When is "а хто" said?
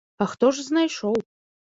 0.25-0.49